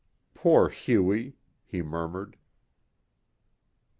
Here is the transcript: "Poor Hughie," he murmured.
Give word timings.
"Poor 0.33 0.69
Hughie," 0.69 1.35
he 1.63 1.83
murmured. 1.83 2.35